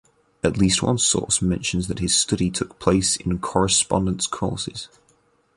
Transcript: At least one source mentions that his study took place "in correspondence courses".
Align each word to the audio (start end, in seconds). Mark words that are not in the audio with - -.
At 0.43 0.57
least 0.57 0.81
one 0.81 0.97
source 0.97 1.43
mentions 1.43 1.87
that 1.87 1.99
his 1.99 2.15
study 2.17 2.49
took 2.49 2.79
place 2.79 3.17
"in 3.17 3.37
correspondence 3.37 4.25
courses". 4.25 4.89